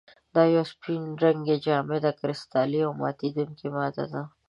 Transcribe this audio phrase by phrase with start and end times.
[0.35, 4.21] دا یوه سپین رنګې، جامده، کرسټلي او ماتیدونکې ماده ده.